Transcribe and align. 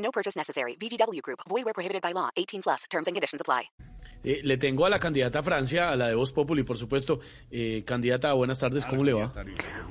No 0.00 0.10
purchase 0.10 0.36
necessary. 0.36 0.76
VGW 0.76 1.22
Group. 1.22 1.40
Void 1.48 1.64
where 1.64 1.74
prohibited 1.74 2.02
by 2.02 2.12
law. 2.12 2.28
18 2.36 2.62
plus. 2.62 2.84
Terms 2.90 3.06
and 3.06 3.14
conditions 3.14 3.40
apply. 3.40 3.70
Eh, 4.22 4.40
le 4.42 4.58
tengo 4.58 4.84
a 4.84 4.90
la 4.90 4.98
candidata 4.98 5.38
a 5.38 5.42
Francia, 5.42 5.90
a 5.90 5.96
la 5.96 6.08
de 6.08 6.14
Voz 6.14 6.32
Populi, 6.32 6.62
por 6.62 6.76
supuesto. 6.76 7.20
Eh, 7.50 7.84
candidata, 7.86 8.32
buenas 8.34 8.60
tardes, 8.60 8.84
¿cómo 8.84 9.02
le 9.02 9.14
va? 9.14 9.32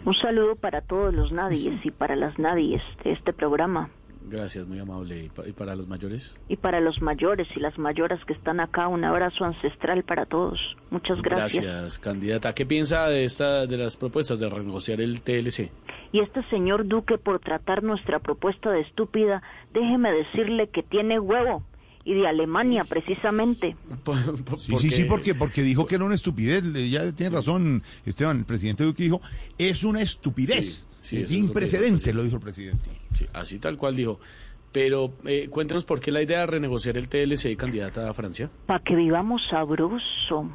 Un 0.05 0.13
saludo 0.13 0.55
para 0.55 0.81
todos 0.81 1.13
los 1.13 1.31
nadies 1.31 1.83
y 1.83 1.91
para 1.91 2.15
las 2.15 2.37
nadies 2.37 2.81
de 3.03 3.13
este 3.13 3.33
programa. 3.33 3.89
Gracias, 4.29 4.67
muy 4.67 4.79
amable. 4.79 5.25
¿Y, 5.25 5.29
pa- 5.29 5.47
y 5.47 5.51
para 5.51 5.75
los 5.75 5.87
mayores? 5.87 6.39
Y 6.47 6.57
para 6.57 6.79
los 6.79 7.01
mayores 7.01 7.47
y 7.55 7.59
las 7.59 7.77
mayoras 7.77 8.19
que 8.25 8.33
están 8.33 8.59
acá, 8.59 8.87
un 8.87 9.03
abrazo 9.03 9.43
ancestral 9.45 10.03
para 10.03 10.25
todos. 10.25 10.59
Muchas 10.91 11.21
gracias. 11.21 11.97
candidata. 11.99 12.53
¿Qué 12.53 12.65
piensa 12.65 13.07
de 13.07 13.23
esta, 13.23 13.65
de 13.65 13.77
las 13.77 13.97
propuestas 13.97 14.39
de 14.39 14.49
renegociar 14.49 15.01
el 15.01 15.21
TLC? 15.21 15.71
Y 16.11 16.19
este 16.21 16.43
señor 16.49 16.87
Duque, 16.87 17.17
por 17.17 17.39
tratar 17.39 17.83
nuestra 17.83 18.19
propuesta 18.19 18.71
de 18.71 18.81
estúpida, 18.81 19.41
déjeme 19.73 20.11
decirle 20.11 20.69
que 20.69 20.83
tiene 20.83 21.19
huevo. 21.19 21.63
Y 22.05 22.13
de 22.15 22.27
Alemania, 22.27 22.85
precisamente. 22.85 23.75
Sí, 24.57 24.77
sí, 24.79 24.89
sí, 24.91 25.03
porque, 25.03 25.35
porque 25.35 25.61
dijo 25.61 25.85
que 25.85 25.95
era 25.95 26.05
una 26.05 26.15
estupidez. 26.15 26.63
Ya 26.89 27.11
tiene 27.11 27.35
razón, 27.35 27.83
Esteban. 28.05 28.39
El 28.39 28.45
presidente 28.45 28.83
Duque 28.83 29.03
dijo, 29.03 29.21
es 29.57 29.83
una 29.83 30.01
estupidez. 30.01 30.87
Sí, 30.88 30.88
sí, 31.01 31.25
sin 31.25 31.47
lo 31.47 31.53
que 31.53 31.59
precedente, 31.59 32.05
dijo, 32.07 32.17
lo 32.17 32.23
dijo 32.23 32.35
el 32.37 32.41
presidente. 32.41 32.89
Sí, 33.13 33.25
así 33.33 33.59
tal 33.59 33.77
cual 33.77 33.95
dijo. 33.95 34.19
Pero 34.71 35.13
eh, 35.25 35.47
cuéntenos 35.49 35.83
por 35.83 35.99
qué 35.99 36.11
la 36.11 36.21
idea 36.21 36.41
de 36.41 36.45
renegociar 36.45 36.97
el 36.97 37.09
TLC, 37.09 37.55
candidata 37.57 38.09
a 38.09 38.13
Francia. 38.13 38.49
Para 38.67 38.83
que 38.83 38.95
vivamos 38.95 39.41
sabroso. 39.49 40.49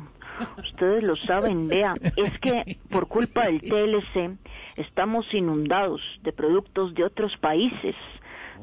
Ustedes 0.59 1.03
lo 1.05 1.17
saben, 1.17 1.69
vea, 1.69 1.95
es 2.17 2.39
que 2.41 2.78
por 2.91 3.06
culpa 3.06 3.47
del 3.47 3.61
TLC 3.61 4.37
estamos 4.77 5.33
inundados 5.33 6.00
de 6.22 6.33
productos 6.33 6.95
de 6.95 7.05
otros 7.05 7.37
países. 7.37 7.95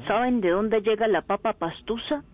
¿Saben 0.06 0.40
de 0.40 0.50
dónde 0.50 0.80
llega 0.80 1.06
la 1.08 1.22
papa 1.22 1.54
pastusa? 1.54 2.24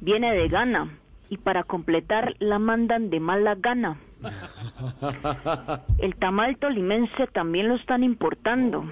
Viene 0.00 0.32
de 0.32 0.48
Ghana 0.48 0.98
y 1.28 1.38
para 1.38 1.64
completar 1.64 2.34
la 2.38 2.58
mandan 2.58 3.10
de 3.10 3.20
mala 3.20 3.56
gana. 3.56 3.98
El 5.98 6.14
tamal 6.16 6.56
tolimense 6.58 7.26
también 7.28 7.68
lo 7.68 7.74
están 7.76 8.02
importando. 8.02 8.84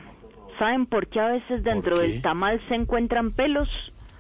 ¿Saben 0.58 0.86
por 0.86 1.08
qué 1.08 1.20
a 1.20 1.28
veces 1.28 1.62
dentro 1.64 1.98
del 1.98 2.22
tamal 2.22 2.61
se 2.69 2.75
encuentran 2.75 3.33
pelos? 3.33 3.69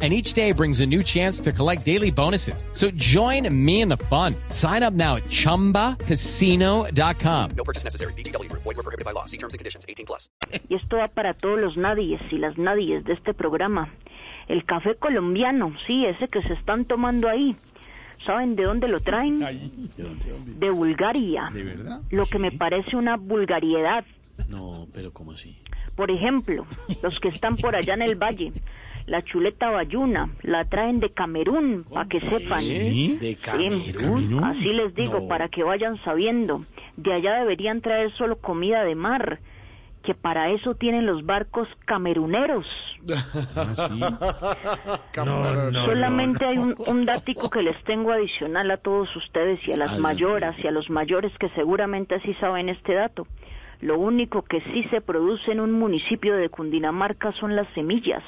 And 0.00 0.12
each 0.12 0.34
day 0.34 0.52
brings 0.52 0.78
a 0.78 0.86
new 0.86 1.02
chance 1.02 1.40
to 1.40 1.50
collect 1.50 1.84
daily 1.84 2.12
bonuses. 2.12 2.64
So 2.72 2.88
join 2.92 3.52
me 3.52 3.80
in 3.80 3.88
the 3.88 3.96
fun. 4.08 4.36
Sign 4.50 4.84
up 4.84 4.94
now 4.94 5.16
at 5.16 5.24
chumbacasino.com. 5.24 7.50
No 7.56 7.64
purchase 7.64 7.82
necessary. 7.82 8.12
Group. 8.12 8.62
Void 8.62 8.76
where 8.76 8.84
prohibited 8.84 9.04
by 9.04 9.10
law. 9.12 9.24
See 9.24 9.38
terms 9.38 9.54
and 9.54 9.58
conditions. 9.58 9.84
18 9.88 10.06
plus. 10.06 10.30
y 10.68 10.76
esto 10.76 10.98
va 10.98 11.08
para 11.08 11.34
todos 11.34 11.58
los 11.58 11.76
nadies 11.76 12.20
y 12.30 12.38
las 12.38 12.56
nadies 12.56 13.02
de 13.04 13.14
este 13.14 13.34
programa. 13.34 13.92
El 14.46 14.64
café 14.64 14.94
colombiano, 14.96 15.72
sí, 15.86 16.06
ese 16.06 16.28
que 16.28 16.42
se 16.42 16.52
están 16.54 16.84
tomando 16.84 17.28
ahí. 17.28 17.56
¿Saben 18.24 18.54
de 18.56 18.64
dónde 18.64 18.88
lo 18.88 19.00
traen? 19.00 19.40
De 19.98 20.70
Bulgaria. 20.70 21.50
¿De 21.52 21.64
verdad? 21.64 22.00
Lo 22.10 22.24
que 22.26 22.38
me 22.38 22.50
parece 22.52 22.96
una 22.96 23.16
vulgaridad. 23.16 24.04
No, 24.48 24.86
pero 24.92 25.12
¿cómo 25.12 25.32
así? 25.32 25.58
Por 25.96 26.10
ejemplo, 26.10 26.66
los 27.02 27.18
que 27.20 27.28
están 27.28 27.56
por 27.56 27.74
allá 27.76 27.94
en 27.94 28.02
el 28.02 28.16
valle, 28.16 28.52
la 29.08 29.22
chuleta 29.24 29.70
bayuna, 29.70 30.30
la 30.42 30.64
traen 30.66 31.00
de 31.00 31.10
Camerún, 31.10 31.84
para 31.92 32.08
que 32.08 32.20
sepan. 32.20 32.60
¿Sí? 32.60 33.18
¿De 33.20 33.30
Sí, 33.30 33.34
Camerún? 33.36 34.44
así 34.44 34.72
les 34.72 34.94
digo, 34.94 35.20
No. 35.20 35.28
para 35.28 35.48
que 35.48 35.64
vayan 35.64 35.96
sabiendo. 36.04 36.64
De 36.96 37.12
allá 37.12 37.34
deberían 37.40 37.80
traer 37.80 38.12
solo 38.12 38.36
comida 38.36 38.84
de 38.84 38.94
mar, 38.94 39.40
que 40.02 40.14
para 40.14 40.50
eso 40.50 40.74
tienen 40.74 41.06
los 41.06 41.24
barcos 41.26 41.68
cameruneros. 41.84 42.66
Solamente 45.84 46.44
hay 46.46 46.58
un, 46.58 46.74
un 46.86 47.04
dático 47.06 47.50
que 47.50 47.62
les 47.62 47.82
tengo 47.84 48.12
adicional 48.12 48.70
a 48.70 48.76
todos 48.78 49.14
ustedes 49.16 49.60
y 49.66 49.72
a 49.72 49.76
las 49.76 49.90
Adelante. 49.90 50.02
mayoras 50.02 50.56
y 50.62 50.66
a 50.66 50.70
los 50.70 50.90
mayores 50.90 51.32
que 51.38 51.48
seguramente 51.50 52.20
sí 52.20 52.34
saben 52.34 52.68
este 52.68 52.94
dato. 52.94 53.26
Lo 53.80 53.98
único 53.98 54.42
que 54.42 54.60
sí 54.72 54.84
se 54.90 55.00
produce 55.00 55.52
en 55.52 55.60
un 55.60 55.72
municipio 55.72 56.36
de 56.36 56.48
Cundinamarca 56.48 57.32
son 57.32 57.54
las 57.54 57.68
semillas. 57.74 58.24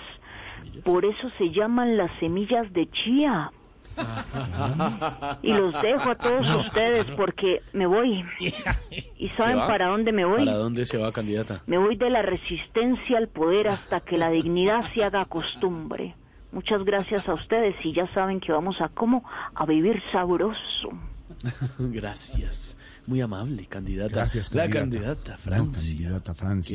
Por 0.85 1.05
eso 1.05 1.31
se 1.39 1.51
llaman 1.51 1.97
las 1.97 2.11
semillas 2.21 2.73
de 2.73 2.89
chía. 2.91 3.51
Y 5.43 5.53
los 5.53 5.75
dejo 5.83 6.11
a 6.11 6.15
todos 6.15 6.67
ustedes 6.67 7.07
porque 7.17 7.61
me 7.73 7.87
voy. 7.87 8.25
¿Y 9.19 9.29
saben 9.31 9.59
para 9.59 9.89
dónde 9.89 10.13
me 10.13 10.25
voy? 10.25 10.39
¿Para 10.39 10.55
dónde 10.57 10.85
se 10.87 10.97
va, 10.97 11.13
candidata? 11.13 11.63
Me 11.67 11.77
voy 11.79 11.97
de 11.97 12.09
la 12.11 12.23
resistencia 12.23 13.19
al 13.19 13.29
poder 13.29 13.69
hasta 13.69 14.01
que 14.01 14.17
la 14.17 14.31
dignidad 14.31 14.85
se 14.95 15.05
haga 15.05 15.25
costumbre. 15.27 16.15
Muchas 16.53 16.83
gracias 16.85 17.29
a 17.29 17.35
ustedes 17.35 17.77
y 17.85 17.93
ya 17.93 18.07
saben 18.15 18.41
que 18.41 18.53
vamos 18.53 18.81
a 18.81 18.89
cómo 18.89 19.25
a 19.55 19.67
vivir 19.67 20.03
sabroso. 20.13 20.91
Gracias. 21.79 22.77
Muy 23.07 23.21
amable, 23.21 23.67
candidata. 23.67 24.13
Gracias, 24.15 24.53
La 24.55 24.69
candidata. 24.69 25.15
candidata 25.25 25.33
a 25.33 25.37
No, 25.37 25.43
Francia. 25.43 25.97
candidata 25.97 26.35
Francia. 26.35 26.75